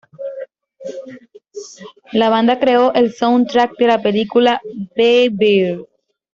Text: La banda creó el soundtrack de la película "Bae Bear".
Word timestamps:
La 2.11 2.31
banda 2.31 2.59
creó 2.59 2.91
el 2.95 3.13
soundtrack 3.13 3.77
de 3.77 3.85
la 3.85 4.01
película 4.01 4.59
"Bae 4.97 5.29
Bear". 5.31 5.77